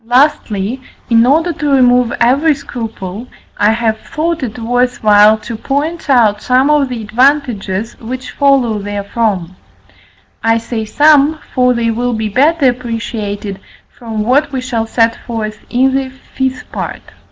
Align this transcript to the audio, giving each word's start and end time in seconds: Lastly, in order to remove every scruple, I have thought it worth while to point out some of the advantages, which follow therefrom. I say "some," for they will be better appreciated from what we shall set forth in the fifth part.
Lastly, 0.03 0.81
in 1.11 1.27
order 1.27 1.53
to 1.53 1.69
remove 1.69 2.11
every 2.19 2.55
scruple, 2.55 3.27
I 3.55 3.69
have 3.71 3.99
thought 3.99 4.41
it 4.41 4.57
worth 4.57 5.03
while 5.03 5.37
to 5.37 5.55
point 5.55 6.09
out 6.09 6.41
some 6.41 6.71
of 6.71 6.89
the 6.89 7.03
advantages, 7.03 7.93
which 7.99 8.31
follow 8.31 8.79
therefrom. 8.81 9.55
I 10.43 10.57
say 10.57 10.85
"some," 10.85 11.37
for 11.53 11.75
they 11.75 11.91
will 11.91 12.13
be 12.13 12.29
better 12.29 12.67
appreciated 12.67 13.59
from 13.95 14.23
what 14.23 14.51
we 14.51 14.59
shall 14.59 14.87
set 14.87 15.15
forth 15.27 15.59
in 15.69 15.93
the 15.93 16.09
fifth 16.09 16.71
part. 16.71 17.03